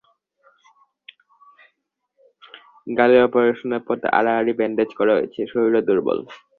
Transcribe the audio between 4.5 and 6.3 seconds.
Bandage করা হয়েছে, শরীরও দুর্বল।